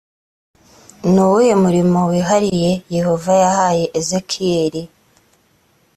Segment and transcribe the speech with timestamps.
[1.11, 4.83] ni uwuhe murimo wihariye yehova yahaye ezekiyeli